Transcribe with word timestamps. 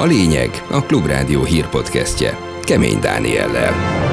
A 0.00 0.04
lényeg 0.04 0.64
a 0.70 0.82
Klubrádió 0.82 1.44
hírpodcastje 1.44 2.38
Kemény 2.62 3.00
Dániellel. 3.00 4.09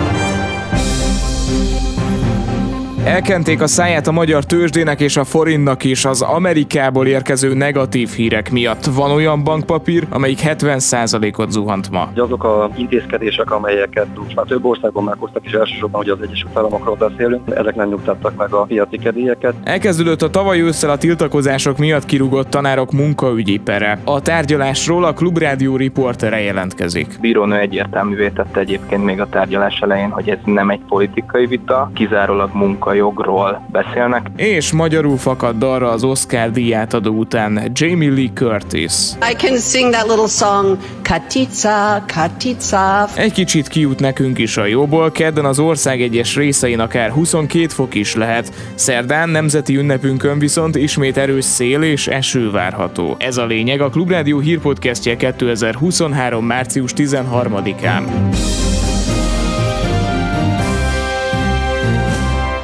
Elkenték 3.08 3.62
a 3.62 3.68
száját 3.68 4.08
a 4.08 4.12
magyar 4.12 4.44
tőzsdének 4.44 5.00
és 5.00 5.18
a 5.18 5.24
forintnak 5.24 5.84
is 5.84 6.06
az 6.06 6.22
Amerikából 6.22 7.08
érkező 7.08 7.54
negatív 7.54 8.10
hírek 8.10 8.52
miatt. 8.52 8.86
Van 8.86 9.12
olyan 9.12 9.44
bankpapír, 9.44 10.08
amelyik 10.10 10.40
70%-ot 10.44 11.52
zuhant 11.52 11.90
ma. 11.90 12.12
Azok 12.16 12.44
a 12.44 12.70
intézkedések, 12.76 13.52
amelyeket 13.52 14.08
már 14.36 14.46
több 14.46 14.66
országban 14.66 15.04
már 15.04 15.16
hoztak, 15.20 15.46
és 15.46 15.52
elsősorban 15.52 16.02
hogy 16.02 16.10
az 16.10 16.22
Egyesült 16.22 16.58
Államokról 16.58 16.96
beszélünk, 16.96 17.56
ezek 17.56 17.76
nem 17.76 17.90
nyugtattak 17.90 18.36
meg 18.38 18.54
a 18.54 18.62
piaci 18.62 18.98
kedélyeket. 18.98 19.54
Elkezdődött 19.64 20.22
a 20.22 20.30
tavaly 20.30 20.60
ősszel 20.60 20.90
a 20.90 20.98
tiltakozások 20.98 21.78
miatt 21.78 22.06
kirúgott 22.06 22.50
tanárok 22.50 22.92
munkaügyi 22.92 23.58
pere. 23.58 24.00
A 24.04 24.22
tárgyalásról 24.22 25.04
a 25.04 25.14
Klubrádió 25.14 25.76
riportere 25.76 26.40
jelentkezik. 26.40 27.18
Bírónő 27.22 27.56
egyértelművé 27.56 28.30
tette 28.30 28.60
egyébként 28.60 29.04
még 29.04 29.22
a 29.22 29.28
tárgyalás 29.30 29.80
elején, 29.80 30.10
hogy 30.10 30.30
ez 30.30 30.38
nem 30.46 30.70
egy 30.70 30.82
politikai 30.88 31.46
vita, 31.46 31.92
kizárólag 31.94 32.50
munka 32.54 32.96
jogról 32.98 33.62
beszélnek. 33.72 34.28
És 34.36 34.72
magyarul 34.72 35.18
fakad 35.18 35.64
arra 35.64 35.90
az 35.90 36.04
Oscar 36.04 36.52
díját 36.52 36.94
adó 36.94 37.12
után 37.12 37.72
Jamie 37.74 38.10
Lee 38.10 38.30
Curtis. 38.34 38.94
I 39.32 39.36
can 39.38 39.58
sing 39.58 39.94
that 39.94 40.08
little 40.08 40.28
song, 40.28 40.78
Katica, 41.04 42.04
Katica. 42.16 43.08
Egy 43.16 43.32
kicsit 43.32 43.68
kijut 43.68 44.00
nekünk 44.00 44.38
is 44.38 44.58
a 44.58 44.66
jóból, 44.66 45.12
kedden 45.12 45.46
az 45.46 45.60
ország 45.60 46.02
egyes 46.02 46.36
részein 46.36 46.80
akár 46.80 47.10
22 47.10 47.68
fok 47.68 47.96
is 47.96 48.16
lehet. 48.16 48.52
Szerdán 48.76 49.30
nemzeti 49.30 49.76
ünnepünkön 49.76 50.40
viszont 50.40 50.76
ismét 50.76 51.18
erős 51.18 51.46
szél 51.46 51.82
és 51.82 52.08
eső 52.08 52.52
várható. 52.52 53.16
Ez 53.20 53.38
a 53.38 53.46
lényeg 53.46 53.82
a 53.82 53.90
Klubrádió 53.90 54.40
hírpodcastje 54.40 55.16
2023. 55.18 56.46
március 56.46 56.94
13-án. 56.96 58.57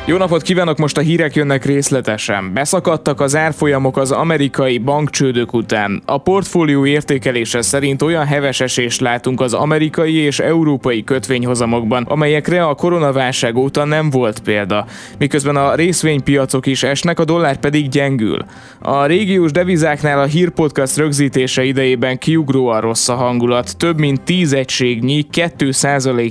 Jó 0.06 0.18
napot 0.18 0.42
kívánok, 0.42 0.78
most 0.78 0.98
a 0.98 1.02
hírek 1.02 1.36
jönnek 1.36 1.66
részletesen. 1.66 2.54
Beszakadtak 2.54 3.22
az 3.22 3.36
árfolyamok 3.36 3.98
az 3.98 4.12
amerikai 4.12 4.78
bankcsődök 4.78 5.54
után. 5.54 6.02
A 6.06 6.18
portfólió 6.18 6.86
értékelése 6.86 7.62
szerint 7.62 8.02
olyan 8.02 8.26
heves 8.26 8.60
esést 8.60 9.02
látunk 9.02 9.42
az 9.42 9.54
amerikai 9.54 10.16
és 10.16 10.40
európai 10.40 11.04
kötvényhozamokban, 11.04 12.04
amelyekre 12.04 12.66
a 12.66 12.76
koronaválság 12.76 13.56
óta 13.56 13.86
nem 13.86 14.10
volt 14.10 14.40
példa. 14.40 14.86
Miközben 15.18 15.56
a 15.56 15.76
részvénypiacok 15.76 16.66
is 16.66 16.84
esnek, 16.84 17.20
a 17.20 17.26
dollár 17.26 17.58
pedig 17.58 17.90
gyengül. 17.90 18.46
A 18.80 19.06
régiós 19.06 19.52
devizáknál 19.52 20.20
a 20.20 20.26
hírpodcast 20.26 20.98
rögzítése 20.98 21.64
idejében 21.64 22.18
kiugróan 22.18 22.82
rossz 22.82 23.10
a 23.10 23.16
hangulat. 23.16 23.78
Több 23.78 24.00
mint 24.00 24.22
10 24.22 24.54
egységnyi, 24.54 25.22
2 25.22 25.70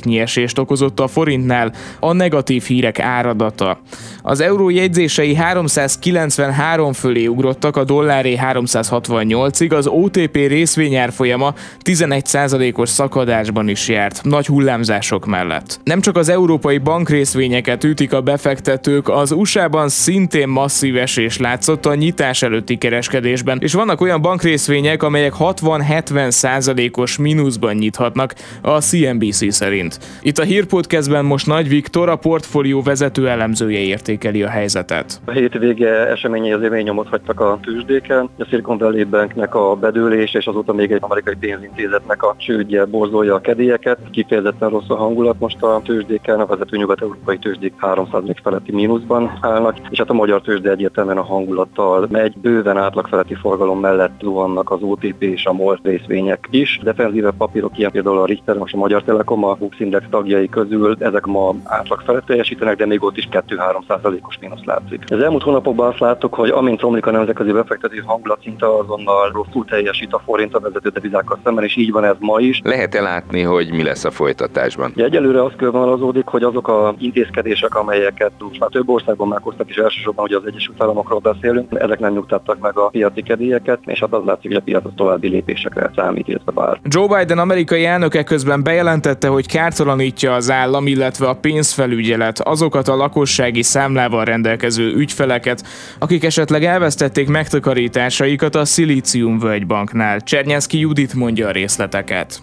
nyi 0.05 0.19
esést 0.19 0.59
okozott 0.59 1.00
a 1.00 1.06
forintnál 1.06 1.73
a 2.00 2.12
negatív 2.12 2.62
hírek 2.62 2.98
áradata 2.98 3.61
óta. 3.62 3.80
Az 4.22 4.41
euró 4.41 4.70
jegyzései 4.70 5.34
393 5.34 6.92
fölé 6.92 7.27
ugrottak, 7.27 7.77
a 7.77 7.84
dolláré 7.84 8.38
368-ig, 8.42 9.72
az 9.77 9.86
OTP 9.86 10.34
részvényárfolyama 10.34 11.54
11%-os 11.84 12.88
szakadásban 12.88 13.69
is 13.69 13.88
járt, 13.88 14.20
nagy 14.22 14.46
hullámzások 14.46 15.27
mellett. 15.27 15.80
Nem 15.84 16.00
csak 16.00 16.16
az 16.16 16.28
európai 16.28 16.78
bankrészvényeket 16.78 17.84
ütik 17.84 18.12
a 18.12 18.20
befektetők, 18.20 19.08
az 19.08 19.32
USA-ban 19.32 19.88
szintén 19.88 20.48
masszív 20.48 20.97
esés 20.97 21.38
látszott 21.38 21.86
a 21.86 21.94
nyitás 21.94 22.42
előtti 22.42 22.78
kereskedésben, 22.78 23.58
és 23.60 23.72
vannak 23.72 24.00
olyan 24.00 24.20
bankrészvények, 24.20 25.02
amelyek 25.02 25.34
60-70%-os 25.38 27.16
mínuszban 27.16 27.74
nyithatnak, 27.74 28.34
a 28.62 28.80
CNBC 28.80 29.53
szerint. 29.53 29.98
Itt 30.20 30.38
a 30.38 30.42
hírpodcastben 30.42 31.25
most 31.25 31.47
Nagy 31.47 31.69
Viktor, 31.69 32.08
a 32.08 32.16
portfólió 32.16 32.82
vezető 32.82 33.28
elem 33.28 33.51
elemzője 33.52 33.86
értékeli 33.86 34.42
a 34.42 34.48
helyzetet. 34.48 35.20
A 35.24 35.30
hétvége 35.30 36.08
eseményei 36.08 36.52
az 36.52 36.82
nyomot 36.82 37.08
hagytak 37.08 37.40
a 37.40 37.58
tőzsdéken. 37.62 38.28
A 38.38 38.44
Silicon 38.44 38.78
Valley 38.78 39.04
Banknek 39.04 39.54
a 39.54 39.74
bedőlés 39.74 40.34
és 40.34 40.46
azóta 40.46 40.72
még 40.72 40.92
egy 40.92 40.98
amerikai 41.00 41.34
pénzintézetnek 41.34 42.22
a 42.22 42.34
csődje 42.38 42.84
borzolja 42.84 43.34
a 43.34 43.40
kedélyeket. 43.40 43.98
Kifejezetten 44.10 44.68
rossz 44.68 44.88
a 44.88 44.94
hangulat 44.94 45.38
most 45.38 45.62
a 45.62 45.80
tőzsdéken, 45.84 46.40
a 46.40 46.46
vezető 46.46 46.76
nyugat-európai 46.76 47.38
tőzsdék 47.38 47.72
300 47.76 48.22
feletti 48.42 48.72
mínuszban 48.72 49.38
állnak, 49.40 49.76
és 49.90 49.98
hát 49.98 50.10
a 50.10 50.12
magyar 50.12 50.40
tőzsde 50.40 50.70
egyértelműen 50.70 51.19
a 51.19 51.22
hangulattal 51.22 52.06
megy, 52.10 52.32
bőven 52.36 52.76
átlag 52.76 53.06
feletti 53.06 53.34
forgalom 53.34 53.80
mellett 53.80 54.20
zuhannak 54.20 54.70
az 54.70 54.82
OTP 54.82 55.22
és 55.22 55.46
a 55.46 55.52
MOL 55.52 55.80
részvények 55.82 56.48
is. 56.50 56.80
Defenzíve 56.82 57.30
papírok, 57.30 57.78
ilyen 57.78 57.90
például 57.90 58.19
a 58.19 58.24
Richter, 58.24 58.56
most 58.56 58.74
a 58.74 58.78
Magyar 58.78 59.02
Telekom, 59.02 59.44
a 59.44 59.54
Bux 59.54 59.80
Index 59.80 60.04
tagjai 60.10 60.48
közül, 60.48 60.96
ezek 60.98 61.26
ma 61.26 61.54
átlag 61.64 62.00
felett 62.00 62.26
teljesítenek, 62.26 62.76
de 62.76 62.86
még 62.86 63.02
ott 63.02 63.16
is 63.16 63.28
2-3 63.48 63.86
százalékos 63.88 64.38
mínusz 64.41 64.64
látszik. 64.64 65.03
Az 65.06 65.22
elmúlt 65.22 65.42
hónapokban 65.42 65.88
azt 65.88 65.98
láttuk, 65.98 66.34
hogy 66.34 66.50
amint 66.50 66.80
romlik 66.80 67.06
a 67.06 67.10
nemzetközi 67.10 67.53
befektető 67.53 68.03
hangulat, 68.06 68.41
szinte 68.42 68.66
azonnal 68.76 69.30
rosszul 69.32 69.64
teljesít 69.64 70.12
a 70.12 70.22
forint 70.25 70.54
a 70.54 70.60
vezető 70.60 70.88
devizákkal 70.88 71.38
szemben, 71.44 71.64
és 71.64 71.76
így 71.76 71.92
van 71.92 72.04
ez 72.04 72.16
ma 72.19 72.41
is. 72.41 72.60
Lehet-e 72.64 73.00
látni, 73.00 73.42
hogy 73.42 73.72
mi 73.72 73.82
lesz 73.82 74.04
a 74.04 74.10
folytatásban? 74.10 74.92
Ja, 74.97 75.04
egyelőre 75.04 75.44
az 75.44 75.52
körvonalazódik, 75.56 76.26
hogy 76.26 76.42
azok 76.42 76.69
a 76.69 76.94
intézkedések, 76.98 77.75
amelyeket 77.75 78.32
már 78.58 78.70
több 78.70 78.88
országban 78.88 79.28
meghoztak, 79.28 79.69
és 79.69 79.76
elsősorban 79.76 80.26
hogy 80.26 80.36
az 80.36 80.47
Egyesült 80.47 80.82
Államokról 80.82 81.19
beszélünk, 81.19 81.81
ezek 81.81 81.98
nem 81.98 82.12
nyugtattak 82.12 82.58
meg 82.58 82.78
a 82.78 82.88
piaci 82.88 83.22
kedélyeket, 83.22 83.78
és 83.84 84.00
hát 84.00 84.12
az 84.12 84.25
látszik, 84.25 84.50
hogy 84.50 84.56
a 84.56 84.60
piac 84.60 84.82
további 84.97 85.28
lépésekre 85.28 85.91
számít, 85.97 86.28
illetve 86.28 86.52
bár. 86.52 86.81
Joe 86.84 87.19
Biden 87.19 87.38
amerikai 87.38 87.84
elnöke 87.84 88.22
közben 88.22 88.62
bejelentette, 88.62 89.28
hogy 89.28 89.47
kártalanítja 89.47 90.34
az 90.34 90.50
állam, 90.50 90.86
illetve 90.86 91.28
a 91.28 91.34
pénzfelügyelet 91.34 92.41
azokat 92.41 92.88
a 92.88 92.97
lakos 92.97 93.31
lakossági 93.32 93.62
számlával 93.62 94.25
rendelkező 94.25 94.94
ügyfeleket, 94.94 95.66
akik 95.98 96.25
esetleg 96.25 96.65
elvesztették 96.65 97.28
megtakarításaikat 97.28 98.54
a 98.54 98.65
Szilícium 98.65 99.38
völgybanknál. 99.38 100.20
Csernyánszki 100.20 100.78
Judit 100.78 101.15
mondja 101.15 101.48
a 101.48 101.50
részleteket. 101.50 102.43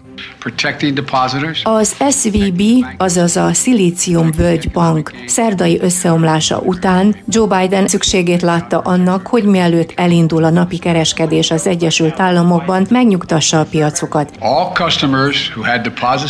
Az 1.62 1.96
SVB, 2.10 2.62
azaz 2.96 3.36
a 3.36 3.52
Szilícium 3.52 4.30
Völgybank 4.36 5.12
szerdai 5.26 5.78
összeomlása 5.80 6.58
után 6.58 7.16
Joe 7.28 7.58
Biden 7.58 7.88
szükségét 7.88 8.42
látta 8.42 8.78
annak, 8.78 9.26
hogy 9.26 9.44
mielőtt 9.44 9.92
elindul 9.96 10.44
a 10.44 10.50
napi 10.50 10.78
kereskedés 10.78 11.50
az 11.50 11.66
Egyesült 11.66 12.20
Államokban, 12.20 12.86
megnyugtassa 12.90 13.60
a 13.60 13.64
piacokat. 13.64 14.30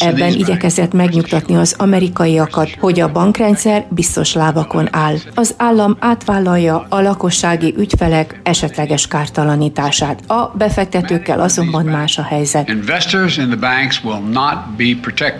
Ebben 0.02 0.32
igyekezett 0.32 0.92
megnyugtatni 0.92 1.56
az 1.56 1.74
amerikaiakat, 1.78 2.70
hogy 2.80 3.00
a 3.00 3.12
bankrendszer 3.12 3.86
biztos 3.88 4.32
lábakon 4.32 4.88
áll. 4.90 5.14
Az 5.34 5.54
állam 5.56 5.96
átvállalja 6.00 6.86
a 6.88 7.00
lakossági 7.00 7.74
ügyfelek 7.78 8.40
esetleges 8.42 9.06
kártalanítását. 9.06 10.20
A 10.26 10.52
befektetőkkel 10.58 11.40
azonban 11.40 11.84
más 11.84 12.18
a 12.18 12.22
helyzet. 12.22 12.68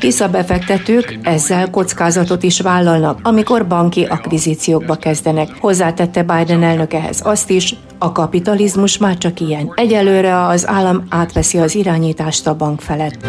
Hisz 0.01 0.21
a 0.21 0.29
befektetők 0.29 1.19
ezzel 1.23 1.71
kockázatot 1.71 2.43
is 2.43 2.61
vállalnak, 2.61 3.19
amikor 3.23 3.67
banki 3.67 4.05
akvizíciókba 4.05 4.95
kezdenek. 4.95 5.49
Hozzátette 5.59 6.23
Biden 6.23 6.63
elnökehez 6.63 7.21
azt 7.25 7.51
is, 7.51 7.75
a 7.99 8.13
kapitalizmus 8.13 8.99
már 8.99 9.19
csak 9.19 9.41
ilyen. 9.41 9.73
Egyelőre 9.75 10.47
az 10.47 10.69
állam 10.69 11.07
átveszi 11.09 11.59
az 11.59 11.75
irányítást 11.75 12.47
a 12.47 12.57
bank 12.57 12.81
felett. 12.81 13.27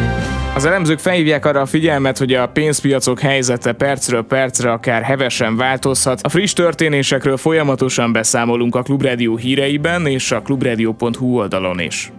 Az 0.56 0.66
elemzők 0.66 1.00
felhívják 1.00 1.46
arra 1.46 1.62
a 1.62 1.66
figyelmet, 1.66 2.18
hogy 2.18 2.34
a 2.34 2.48
pénzpiacok 2.48 3.20
helyzete 3.20 3.72
percről 3.72 4.24
percre 4.24 4.72
akár 4.72 5.02
hevesen 5.02 5.56
változhat. 5.56 6.20
A 6.22 6.30
friss 6.30 6.54
történésekről 6.54 7.38
folyamatosan 7.38 8.12
beszámolunk 8.12 8.76
a 8.76 8.82
Klubrádió 8.82 9.36
híreiben 9.36 10.06
és 10.06 10.32
a 10.32 10.42
klubradio.hu 10.42 11.38
oldalon 11.38 11.80
is. 11.80 12.12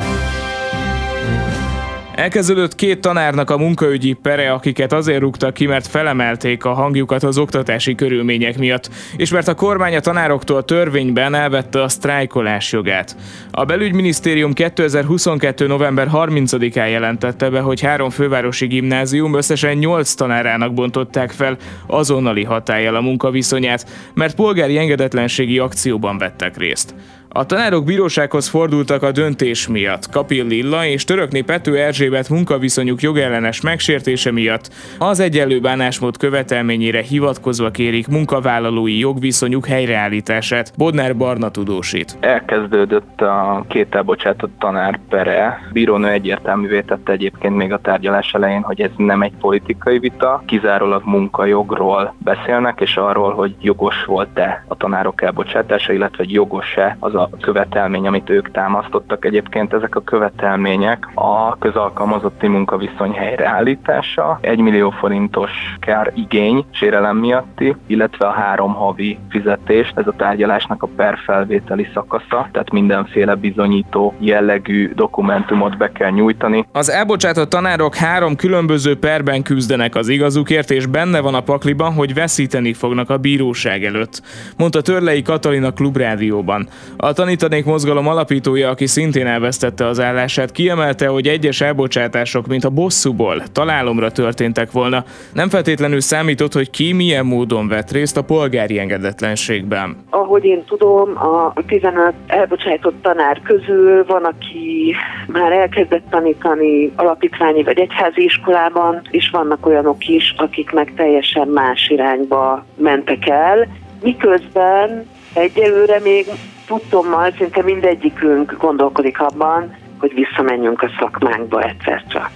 Elkezdődött 2.15 2.75
két 2.75 3.01
tanárnak 3.01 3.51
a 3.51 3.59
munkaügyi 3.59 4.13
pere, 4.13 4.53
akiket 4.53 4.93
azért 4.93 5.21
rúgtak 5.21 5.55
ki, 5.55 5.67
mert 5.67 5.87
felemelték 5.87 6.65
a 6.65 6.73
hangjukat 6.73 7.23
az 7.23 7.39
oktatási 7.39 7.95
körülmények 7.95 8.59
miatt, 8.59 8.91
és 9.17 9.31
mert 9.31 9.49
a 9.49 9.55
kormány 9.55 9.97
a 9.97 10.01
tanároktól 10.01 10.65
törvényben 10.65 11.35
elvette 11.35 11.83
a 11.83 11.89
sztrájkolás 11.89 12.73
jogát. 12.73 13.17
A 13.51 13.65
belügyminisztérium 13.65 14.53
2022. 14.53 15.67
november 15.67 16.09
30-án 16.13 16.91
jelentette 16.91 17.51
be, 17.51 17.61
hogy 17.61 17.81
három 17.81 18.11
fővárosi 18.11 18.67
gimnázium 18.67 19.35
összesen 19.35 19.77
8 19.77 20.13
tanárának 20.15 20.75
bontották 20.75 21.31
fel 21.31 21.57
azonnali 21.87 22.45
hatállyal 22.45 22.95
a 22.95 23.01
munkaviszonyát, 23.01 23.87
mert 24.15 24.35
polgári 24.35 24.79
engedetlenségi 24.79 25.59
akcióban 25.59 26.19
vettek 26.19 26.57
részt. 26.57 26.95
A 27.35 27.47
tanárok 27.47 27.85
bírósághoz 27.85 28.49
fordultak 28.49 29.03
a 29.03 29.13
döntés 29.13 29.69
miatt. 29.69 30.11
Kapil 30.11 30.47
Lilla 30.47 30.85
és 30.85 31.05
törökné 31.05 31.41
Pető 31.41 31.79
Erzsébet 31.79 32.29
munkaviszonyuk 32.29 33.01
jogellenes 33.01 33.61
megsértése 33.61 34.33
miatt 34.33 34.71
az 34.99 35.21
egyenlő 35.21 35.61
bánásmód 35.61 36.17
követelményére 36.17 37.03
hivatkozva 37.03 37.71
kérik 37.71 38.09
munkavállalói 38.09 38.99
jogviszonyuk 38.99 39.67
helyreállítását. 39.67 40.73
Bodnár 40.77 41.17
Barna 41.17 41.51
tudósít. 41.51 42.17
Elkezdődött 42.21 43.21
a 43.21 43.65
két 43.69 43.95
elbocsátott 43.95 44.59
tanár 44.59 45.01
pere. 45.09 45.69
Bírónő 45.73 46.09
egyértelművé 46.09 46.81
tette 46.81 47.13
egyébként 47.13 47.57
még 47.57 47.73
a 47.73 47.79
tárgyalás 47.79 48.33
elején, 48.35 48.63
hogy 48.63 48.81
ez 48.81 48.91
nem 48.97 49.23
egy 49.23 49.35
politikai 49.41 49.99
vita, 49.99 50.43
kizárólag 50.47 51.03
munkajogról 51.05 52.15
beszélnek, 52.19 52.81
és 52.81 52.97
arról, 52.97 53.35
hogy 53.35 53.55
jogos 53.61 54.05
volt-e 54.05 54.65
a 54.69 54.77
tanárok 54.77 55.23
elbocsátása, 55.23 55.93
illetve 55.93 56.25
jogos-e 56.27 56.97
az 57.01 57.15
a 57.15 57.22
követelmény, 57.41 58.07
amit 58.07 58.31
ők 58.31 58.51
támasztottak. 58.51 59.25
Egyébként 59.25 59.73
ezek 59.73 59.97
a 59.97 60.03
követelmények 60.03 61.09
a 61.15 61.59
közalkalmazotti 61.59 62.47
munkaviszony 62.47 63.13
helyreállítása, 63.13 64.39
1 64.41 64.59
millió 64.59 64.91
forintos 64.91 65.51
kár 65.81 66.13
igény 66.15 66.65
sérelem 66.71 67.17
miatti, 67.17 67.77
illetve 67.87 68.27
a 68.27 68.31
három 68.31 68.75
havi 68.75 69.19
fizetés, 69.29 69.93
ez 69.95 70.07
a 70.07 70.15
tárgyalásnak 70.17 70.83
a 70.83 70.89
perfelvételi 70.97 71.89
szakasza, 71.95 72.49
tehát 72.53 72.73
mindenféle 72.73 73.35
bizonyító 73.35 74.15
jellegű 74.19 74.93
dokumentumot 74.95 75.77
be 75.77 75.93
kell 75.93 76.11
nyújtani. 76.11 76.67
Az 76.73 76.91
elbocsátott 76.91 77.49
tanárok 77.49 77.95
három 77.95 78.37
különböző 78.37 78.99
perben 78.99 79.43
küzdenek 79.43 79.95
az 79.95 80.09
igazukért, 80.09 80.71
és 80.71 80.87
benne 80.87 81.21
van 81.21 81.35
a 81.35 81.41
pakliban, 81.41 81.93
hogy 81.93 82.15
veszíteni 82.15 82.73
fognak 82.73 83.11
a 83.11 83.17
bíróság 83.17 83.85
előtt, 83.85 84.23
mondta 84.57 84.81
Törlei 84.81 85.23
Katalina 85.23 85.73
klubrádióban. 85.73 86.69
A 86.97 87.12
tanítanék 87.13 87.65
mozgalom 87.65 88.09
alapítója, 88.09 88.71
aki 88.71 88.87
szintén 88.87 89.27
elvesztette 89.27 89.87
az 89.87 90.01
állását, 90.01 90.53
kiemelte, 90.53 91.07
hogy 91.07 91.27
egyes 91.27 91.61
elbocsátások, 91.61 92.47
mint 92.47 92.65
a 92.65 92.71
bosszúból, 92.71 93.43
találomra 93.53 94.11
történtek 94.11 94.73
volna. 94.73 95.05
Nem 95.33 95.49
feltétlenül 95.49 96.01
számított, 96.01 96.53
hogy 96.53 96.71
ki 96.71 96.93
milyen 96.93 97.27
módon 97.27 97.69
vett 97.69 97.91
részt 97.91 98.17
a 98.17 98.23
polgári 98.23 98.79
engedetlenségben. 98.79 99.97
Ahogy 100.11 100.45
én 100.45 100.65
tudom, 100.65 101.17
a 101.17 101.53
15 101.67 102.13
elbocsájtott 102.27 103.03
tanár 103.03 103.41
közül 103.43 104.05
van, 104.05 104.25
aki 104.25 104.95
már 105.27 105.53
elkezdett 105.53 106.05
tanítani 106.11 106.93
alapítványi 106.97 107.63
vagy 107.63 107.79
egyházi 107.79 108.25
iskolában, 108.25 109.01
és 109.11 109.31
vannak 109.33 109.67
olyanok 109.67 110.09
is, 110.09 110.35
akik 110.37 110.71
meg 110.71 110.93
teljesen 110.97 111.49
más 111.49 111.89
irányba 111.89 112.65
mentek 112.77 113.29
el, 113.29 113.69
miközben 114.03 115.07
egyelőre 115.35 116.01
még 116.03 116.27
tudtommal 116.67 117.33
szinte 117.37 117.63
mindegyikünk 117.63 118.57
gondolkodik 118.59 119.21
abban, 119.21 119.77
hogy 119.99 120.15
visszamenjünk 120.15 120.83
a 120.83 120.91
szakmánkba 120.99 121.63
egyszer 121.63 122.05
csak. 122.09 122.31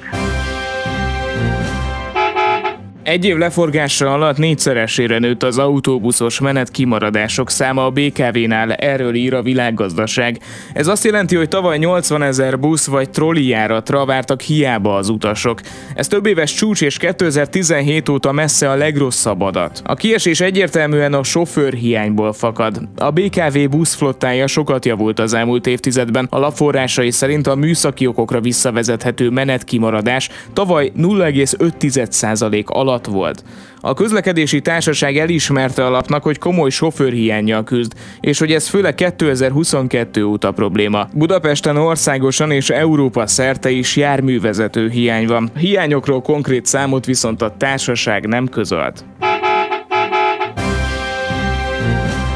Egy 3.06 3.24
év 3.24 3.36
leforgása 3.36 4.12
alatt 4.12 4.36
négyszeresére 4.36 5.18
nőtt 5.18 5.42
az 5.42 5.58
autóbuszos 5.58 6.40
menet 6.40 6.70
kimaradások 6.70 7.50
száma 7.50 7.84
a 7.84 7.90
BKV-nál, 7.90 8.72
erről 8.72 9.14
ír 9.14 9.34
a 9.34 9.42
világgazdaság. 9.42 10.38
Ez 10.72 10.86
azt 10.86 11.04
jelenti, 11.04 11.36
hogy 11.36 11.48
tavaly 11.48 11.78
80 11.78 12.22
ezer 12.22 12.58
busz 12.58 12.86
vagy 12.86 13.10
trollijáratra 13.10 14.04
vártak 14.04 14.40
hiába 14.40 14.94
az 14.94 15.08
utasok. 15.08 15.60
Ez 15.94 16.08
több 16.08 16.26
éves 16.26 16.54
csúcs 16.54 16.82
és 16.82 16.96
2017 16.96 18.08
óta 18.08 18.32
messze 18.32 18.70
a 18.70 18.74
legrosszabb 18.74 19.40
adat. 19.40 19.82
A 19.84 19.94
kiesés 19.94 20.40
egyértelműen 20.40 21.14
a 21.14 21.22
sofőr 21.22 21.72
hiányból 21.72 22.32
fakad. 22.32 22.80
A 22.96 23.10
BKV 23.10 23.58
buszflottája 23.70 24.46
sokat 24.46 24.84
javult 24.84 25.18
az 25.18 25.34
elmúlt 25.34 25.66
évtizedben. 25.66 26.26
A 26.30 26.38
lapforrásai 26.38 27.10
szerint 27.10 27.46
a 27.46 27.54
műszaki 27.54 28.06
okokra 28.06 28.40
visszavezethető 28.40 29.30
menetkimaradás 29.30 30.28
tavaly 30.52 30.92
0,5% 30.96 32.64
alatt 32.64 32.94
alatt 32.96 33.06
volt. 33.06 33.44
A 33.80 33.94
közlekedési 33.94 34.60
társaság 34.60 35.16
elismerte 35.16 35.84
alapnak, 35.84 36.22
hogy 36.22 36.38
komoly 36.38 36.70
sofőrhiányjal 36.70 37.64
küzd, 37.64 37.92
és 38.20 38.38
hogy 38.38 38.52
ez 38.52 38.68
főleg 38.68 38.94
2022 38.94 40.24
óta 40.24 40.52
probléma. 40.52 41.08
Budapesten 41.14 41.76
országosan 41.76 42.50
és 42.50 42.70
Európa 42.70 43.26
szerte 43.26 43.70
is 43.70 43.96
járművezető 43.96 44.88
hiány 44.88 45.26
van. 45.26 45.50
Hiányokról 45.56 46.22
konkrét 46.22 46.66
számot 46.66 47.04
viszont 47.04 47.42
a 47.42 47.54
társaság 47.58 48.26
nem 48.26 48.48
közölt. 48.48 49.04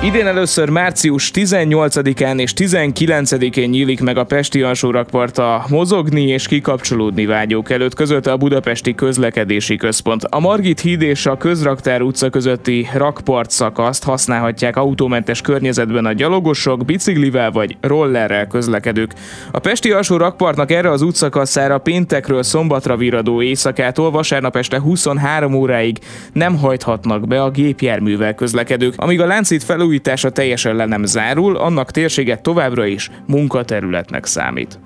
Idén 0.05 0.27
először 0.27 0.69
március 0.69 1.31
18-án 1.35 2.41
és 2.41 2.53
19-én 2.57 3.69
nyílik 3.69 4.01
meg 4.01 4.17
a 4.17 4.25
Pesti 4.25 4.63
alsórakpart 4.63 5.39
a 5.39 5.65
mozogni 5.69 6.27
és 6.27 6.47
kikapcsolódni 6.47 7.27
vágyók 7.27 7.71
előtt, 7.71 7.95
közölte 7.95 8.33
a 8.33 8.37
Budapesti 8.37 8.95
Közlekedési 8.95 9.77
Központ. 9.77 10.25
A 10.25 10.41
Margit 10.41 10.81
híd 10.81 11.03
és 11.03 11.27
a 11.27 11.37
Közraktár 11.37 12.03
utca 12.03 12.31
közötti 12.31 12.89
rakpart 12.95 13.51
szakaszt 13.51 14.05
használhatják 14.05 14.77
autómentes 14.77 15.41
környezetben 15.41 16.05
a 16.05 16.13
gyalogosok, 16.13 16.85
biciklivel 16.85 17.51
vagy 17.51 17.77
rollerrel 17.81 18.47
közlekedők. 18.47 19.13
A 19.51 19.59
Pesti 19.59 19.91
alsó 19.91 20.17
rakpartnak 20.17 20.71
erre 20.71 20.91
az 20.91 21.03
útszakaszára 21.03 21.79
péntekről 21.79 22.43
szombatra 22.43 22.97
viradó 22.97 23.43
éjszakától 23.43 24.11
vasárnap 24.11 24.57
este 24.57 24.81
23 24.81 25.55
óráig 25.55 25.99
nem 26.33 26.57
hajthatnak 26.57 27.27
be 27.27 27.43
a 27.43 27.51
gépjárművel 27.51 28.35
közlekedők, 28.35 28.95
amíg 28.97 29.21
a 29.21 29.27
láncít 29.27 29.65
felúj 29.65 29.89
felújítása 29.91 30.31
teljesen 30.31 30.77
le 30.77 30.85
nem 30.85 31.05
zárul, 31.05 31.57
annak 31.57 31.91
térsége 31.91 32.37
továbbra 32.37 32.87
is 32.87 33.11
munkaterületnek 33.27 34.25
számít. 34.25 34.79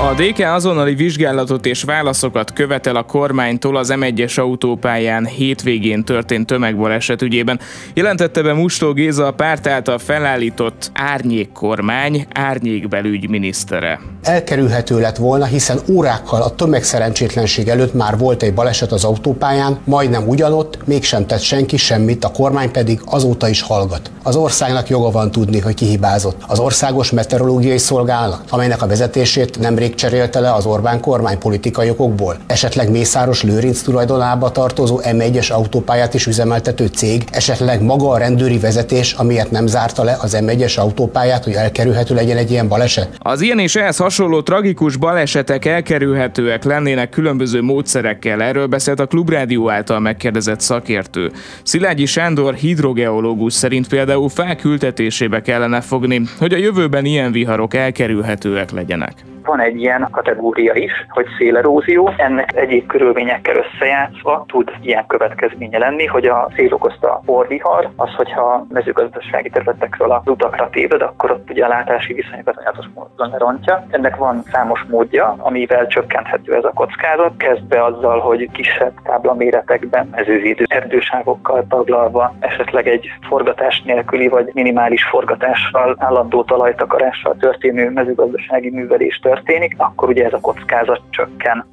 A 0.00 0.14
DK 0.14 0.38
azonnali 0.38 0.94
vizsgálatot 0.94 1.66
és 1.66 1.82
válaszokat 1.82 2.52
követel 2.52 2.96
a 2.96 3.02
kormánytól 3.02 3.76
az 3.76 3.92
M1-es 3.96 4.38
autópályán 4.38 5.26
hétvégén 5.26 6.04
történt 6.04 6.46
tömegbaleset 6.46 7.22
ügyében. 7.22 7.60
Jelentette 7.94 8.42
be 8.42 8.52
Mustó 8.52 8.92
Géza 8.92 9.26
a 9.26 9.32
párt 9.32 9.66
által 9.66 9.98
felállított 9.98 10.90
árnyékkormány 10.94 12.26
árnyékbelügyminisztere. 12.32 14.00
Elkerülhető 14.22 15.00
lett 15.00 15.16
volna, 15.16 15.44
hiszen 15.44 15.78
órákkal 15.88 16.42
a 16.42 16.54
tömegszerencsétlenség 16.54 17.68
előtt 17.68 17.94
már 17.94 18.18
volt 18.18 18.42
egy 18.42 18.54
baleset 18.54 18.92
az 18.92 19.04
autópályán, 19.04 19.78
majdnem 19.84 20.28
ugyanott, 20.28 20.78
mégsem 20.86 21.26
tett 21.26 21.40
senki 21.40 21.76
semmit, 21.76 22.24
a 22.24 22.30
kormány 22.30 22.70
pedig 22.70 23.00
azóta 23.04 23.48
is 23.48 23.62
hallgat. 23.62 24.10
Az 24.28 24.36
országnak 24.36 24.88
joga 24.88 25.10
van 25.10 25.30
tudni, 25.30 25.60
hogy 25.60 25.74
kihibázott. 25.74 26.42
Az 26.46 26.58
Országos 26.58 27.10
Meteorológiai 27.10 27.78
Szolgálat, 27.78 28.42
amelynek 28.50 28.82
a 28.82 28.86
vezetését 28.86 29.58
nemrég 29.58 29.94
cserélte 29.94 30.40
le 30.40 30.52
az 30.52 30.66
Orbán 30.66 31.00
kormány 31.00 31.38
politikai 31.38 31.90
okokból. 31.90 32.36
Esetleg 32.46 32.90
Mészáros 32.90 33.42
Lőrinc 33.42 33.80
tulajdonába 33.80 34.50
tartozó 34.50 35.00
M1-es 35.02 35.52
autópályát 35.52 36.14
is 36.14 36.26
üzemeltető 36.26 36.86
cég, 36.86 37.24
esetleg 37.30 37.82
maga 37.82 38.08
a 38.08 38.18
rendőri 38.18 38.58
vezetés, 38.58 39.12
amiért 39.12 39.50
nem 39.50 39.66
zárta 39.66 40.04
le 40.04 40.16
az 40.20 40.36
M1-es 40.40 40.78
autópályát, 40.78 41.44
hogy 41.44 41.52
elkerülhető 41.52 42.14
legyen 42.14 42.36
egy 42.36 42.50
ilyen 42.50 42.68
baleset? 42.68 43.08
Az 43.18 43.40
ilyen 43.40 43.58
és 43.58 43.76
ehhez 43.76 43.96
hasonló 43.96 44.40
tragikus 44.40 44.96
balesetek 44.96 45.64
elkerülhetőek 45.64 46.64
lennének 46.64 47.10
különböző 47.10 47.62
módszerekkel. 47.62 48.42
Erről 48.42 48.66
beszélt 48.66 49.00
a 49.00 49.06
Klubrádió 49.06 49.70
által 49.70 50.00
megkérdezett 50.00 50.60
szakértő. 50.60 51.32
Szilágyi 51.62 52.06
Sándor 52.06 52.54
hidrogeológus 52.54 53.52
szerint 53.52 53.88
például 53.88 54.16
felkültetésébe 54.26 55.40
kellene 55.42 55.80
fogni, 55.80 56.22
hogy 56.38 56.52
a 56.52 56.56
jövőben 56.56 57.04
ilyen 57.04 57.32
viharok 57.32 57.74
elkerülhetőek 57.74 58.70
legyenek 58.70 59.24
van 59.44 59.60
egy 59.60 59.80
ilyen 59.80 60.08
kategória 60.10 60.74
is, 60.74 60.92
hogy 61.08 61.26
szélerózió. 61.38 62.10
Ennek 62.16 62.56
egyéb 62.56 62.86
körülményekkel 62.86 63.56
összejátszva 63.56 64.44
tud 64.48 64.72
ilyen 64.82 65.06
következménye 65.06 65.78
lenni, 65.78 66.06
hogy 66.06 66.26
a 66.26 66.48
szél 66.56 66.72
okozta 66.72 67.22
orvihar, 67.26 67.90
az, 67.96 68.14
hogyha 68.14 68.66
mezőgazdasági 68.68 69.50
területekről 69.50 70.10
az 70.10 70.22
utakra 70.24 70.68
téved, 70.70 71.02
akkor 71.02 71.30
ott 71.30 71.50
ugye 71.50 71.64
a 71.64 71.68
látási 71.68 72.12
viszonyokat 72.12 72.54
sajátos 72.54 72.86
módon 72.94 73.30
lerontja. 73.30 73.86
Ennek 73.90 74.16
van 74.16 74.42
számos 74.52 74.84
módja, 74.88 75.36
amivel 75.38 75.86
csökkenthető 75.86 76.54
ez 76.54 76.64
a 76.64 76.72
kockázat. 76.74 77.36
Kezd 77.36 77.62
be 77.62 77.84
azzal, 77.84 78.18
hogy 78.20 78.50
kisebb 78.52 78.92
táblaméretekben 79.02 80.08
mezővédő 80.10 80.64
erdőságokkal 80.68 81.64
taglalva, 81.68 82.34
esetleg 82.40 82.88
egy 82.88 83.06
forgatás 83.28 83.82
nélküli 83.82 84.28
vagy 84.28 84.50
minimális 84.54 85.04
forgatással, 85.04 85.96
állandó 85.98 86.44
talajtakarással 86.44 87.36
történő 87.40 87.90
mezőgazdasági 87.90 88.70
művelés 88.70 89.18
történik, 89.44 89.74
akkor 89.76 90.08
ugye 90.08 90.24
ez 90.24 90.32
a 90.32 90.40
kockázat 90.40 91.00
csökken. 91.10 91.66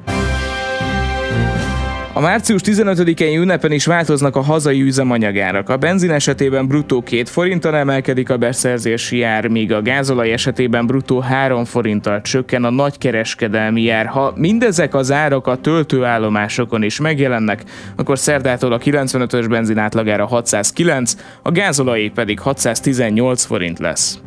A 2.13 2.19
március 2.19 2.61
15-i 2.65 3.37
ünnepen 3.37 3.71
is 3.71 3.85
változnak 3.85 4.35
a 4.35 4.41
hazai 4.41 4.81
üzemanyagárak. 4.81 5.69
A 5.69 5.77
benzin 5.77 6.11
esetében 6.11 6.67
bruttó 6.67 7.03
2 7.03 7.23
forinttal 7.23 7.75
emelkedik 7.75 8.29
a 8.29 8.37
beszerzési 8.37 9.23
ár, 9.23 9.47
míg 9.47 9.73
a 9.73 9.81
gázolaj 9.81 10.31
esetében 10.31 10.87
bruttó 10.87 11.19
3 11.19 11.65
forinttal 11.65 12.21
csökken 12.21 12.63
a 12.63 12.69
nagykereskedelmi 12.69 13.89
ár. 13.89 14.05
Ha 14.05 14.33
mindezek 14.35 14.93
az 14.93 15.11
árak 15.11 15.47
a 15.47 15.55
töltőállomásokon 15.55 16.83
is 16.83 16.99
megjelennek, 16.99 17.63
akkor 17.95 18.19
szerdától 18.19 18.71
a 18.71 18.77
95-ös 18.77 19.45
benzin 19.49 19.77
átlagára 19.77 20.25
609, 20.25 21.15
a 21.41 21.51
gázolajé 21.51 22.07
pedig 22.07 22.39
618 22.39 23.43
forint 23.43 23.79
lesz. 23.79 24.19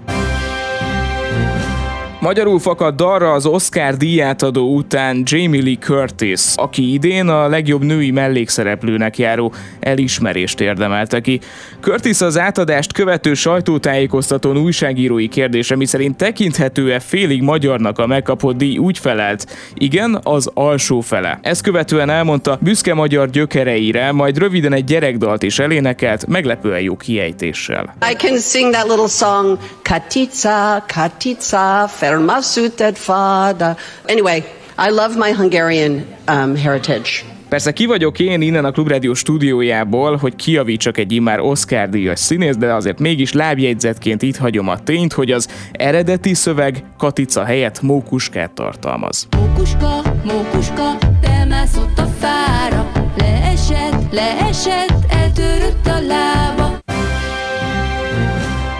Magyarul 2.21 2.59
fakad 2.59 2.95
darra 2.95 3.33
az 3.33 3.47
Oscar 3.47 3.97
díjátadó 3.97 4.75
után 4.75 5.23
Jamie 5.25 5.63
Lee 5.63 5.77
Curtis, 5.77 6.41
aki 6.55 6.93
idén 6.93 7.29
a 7.29 7.49
legjobb 7.49 7.85
női 7.85 8.11
mellékszereplőnek 8.11 9.19
járó 9.19 9.53
elismerést 9.81 10.61
érdemelte 10.61 11.21
ki. 11.21 11.41
Curtis 11.81 12.21
az 12.21 12.39
átadást 12.39 12.93
követő 12.93 13.35
sajtótájékoztatón 13.35 14.57
újságírói 14.57 15.29
kérdése, 15.29 15.77
miszerint 15.77 16.17
tekinthető-e 16.17 17.01
félig 17.01 17.43
magyarnak 17.43 17.99
a 17.99 18.07
megkapott 18.07 18.57
díj 18.57 18.79
úgy 18.79 18.99
felelt, 18.99 19.47
igen, 19.75 20.21
az 20.23 20.51
alsó 20.55 21.01
fele. 21.01 21.39
Ezt 21.43 21.63
követően 21.63 22.11
elmondta 22.11 22.59
büszke 22.61 22.95
magyar 22.95 23.31
gyökereire, 23.31 24.13
majd 24.13 24.39
röviden 24.39 24.73
egy 24.73 24.85
gyerekdalt 24.85 25.43
is 25.43 25.59
elénekelt, 25.59 26.27
meglepően 26.27 26.81
jó 26.81 26.97
kiejtéssel. 26.97 27.95
I 28.11 28.15
can 28.15 28.39
sing 28.39 28.73
that 28.73 28.87
little 28.89 29.09
song, 29.09 29.59
Katica, 29.83 30.85
Katica, 30.95 31.89
Fermasuted 32.09 32.97
Fada. 32.97 33.77
Anyway, 34.09 34.43
I 34.79 34.89
love 34.91 35.17
my 35.19 35.31
Hungarian 35.33 36.07
um, 36.27 36.57
heritage. 36.57 37.23
Persze 37.49 37.73
ki 37.73 37.87
vagyok 37.87 38.19
én 38.19 38.41
innen 38.41 38.65
a 38.65 38.71
Klubrádió 38.71 39.15
stúdiójából, 39.15 40.17
hogy 40.17 40.37
kiavítsak 40.37 40.99
egy 40.99 41.13
immár 41.13 41.41
Oscar 41.41 41.89
díjas 41.89 42.19
színész, 42.19 42.57
de 42.57 42.75
azért 42.75 42.99
mégis 42.99 43.33
lábjegyzetként 43.33 44.23
itt 44.23 44.37
hagyom 44.37 44.69
a 44.69 44.79
tényt, 44.79 45.13
hogy 45.13 45.31
az 45.31 45.49
eredeti 45.73 46.35
szöveg 46.35 46.85
Katica 46.99 47.45
helyett 47.45 47.83
mókuskát 47.83 48.51
tartalmaz. 48.51 49.29
Mókuska, 49.37 50.03
mókuska, 50.25 50.99
bemászott 51.21 51.99
a 51.99 52.07
fára, 52.19 52.91
leesett, 53.19 54.13
leesett, 54.13 55.05
eltörött 55.09 55.87
a 55.87 56.01
lába. 56.07 56.48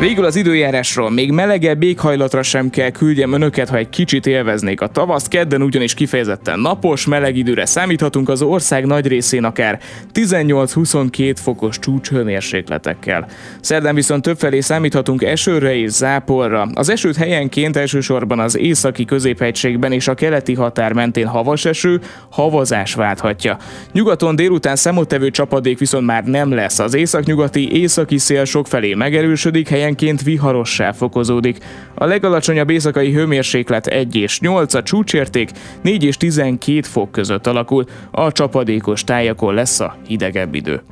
Végül 0.01 0.25
az 0.25 0.37
időjárásról 0.37 1.11
még 1.11 1.31
melegebb 1.31 1.83
éghajlatra 1.83 2.43
sem 2.43 2.71
kell 2.71 2.91
küldjem 2.91 3.33
önöket, 3.33 3.69
ha 3.69 3.77
egy 3.77 3.89
kicsit 3.89 4.27
élveznék 4.27 4.81
a 4.81 4.87
tavaszt. 4.87 5.29
Kedden 5.29 5.63
ugyanis 5.63 5.95
kifejezetten 5.95 6.61
napos, 6.61 7.07
meleg 7.07 7.37
időre 7.37 7.67
számíthatunk 7.67 8.29
az 8.29 8.43
ország 8.43 8.87
nagy 8.87 9.07
részén 9.07 9.45
akár 9.45 9.81
18-22 10.15 11.35
fokos 11.43 11.79
csúcshőmérsékletekkel. 11.79 13.29
Szerdán 13.61 13.95
viszont 13.95 14.23
többfelé 14.23 14.61
számíthatunk 14.61 15.23
esőre 15.23 15.77
és 15.77 15.91
záporra. 15.91 16.69
Az 16.75 16.89
esőt 16.89 17.17
helyenként 17.17 17.77
elsősorban 17.77 18.39
az 18.39 18.57
északi 18.57 19.05
középhegységben 19.05 19.93
és 19.93 20.09
a 20.09 20.15
keleti 20.15 20.55
határ 20.55 20.93
mentén 20.93 21.27
havas 21.27 21.65
eső, 21.65 22.01
havazás 22.31 22.95
válthatja. 22.95 23.59
Nyugaton 23.93 24.37
délután 24.37 24.77
szemottevő 24.77 25.31
csapadék 25.31 25.79
viszont 25.79 26.07
már 26.07 26.25
nem 26.25 26.53
lesz. 26.53 26.79
Az 26.79 26.95
északnyugati 26.95 27.81
északi 27.81 28.19
szél 28.19 28.45
sokfelé 28.45 28.95
megerősödik, 28.95 29.69
helyen 29.69 29.87
helyenként 29.89 30.23
viharossá 30.23 30.93
fokozódik. 30.93 31.59
A 31.95 32.05
legalacsonyabb 32.05 32.71
éjszakai 32.71 33.13
hőmérséklet 33.13 33.87
1 33.87 34.17
és 34.17 34.41
8, 34.41 34.75
a 34.75 34.83
csúcsérték 34.83 35.51
4 35.83 36.05
és 36.05 36.17
12 36.17 36.81
fok 36.83 37.13
között 37.13 37.47
alakul, 37.47 37.85
a 38.11 38.33
csapadékos 38.33 39.05
tájakon 39.05 39.55
lesz 39.55 39.81
a 39.81 39.97
hidegebb 40.07 40.55
idő. 40.55 40.83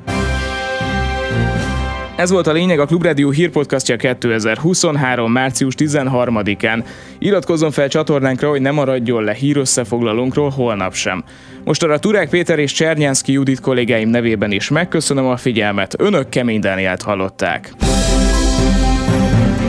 Ez 2.15 2.31
volt 2.31 2.47
a 2.47 2.51
lényeg 2.51 2.79
a 2.79 2.85
Klubrádió 2.85 3.29
hírpodcastja 3.29 3.95
2023. 3.95 5.31
március 5.31 5.73
13-án. 5.77 6.85
Iratkozzon 7.19 7.71
fel 7.71 7.87
csatornánkra, 7.87 8.49
hogy 8.49 8.61
ne 8.61 8.71
maradjon 8.71 9.23
le 9.23 9.33
hírösszefoglalónkról 9.33 10.49
holnap 10.49 10.93
sem. 10.93 11.23
Most 11.63 11.83
arra 11.83 11.99
Turák 11.99 12.29
Péter 12.29 12.59
és 12.59 12.71
Csernyánszki 12.71 13.31
Judit 13.31 13.59
kollégáim 13.59 14.09
nevében 14.09 14.51
is 14.51 14.69
megköszönöm 14.69 15.25
a 15.25 15.37
figyelmet. 15.37 15.95
Önök 15.97 16.29
Kemény 16.29 16.59
Dánielt 16.59 17.01
hallották. 17.01 17.71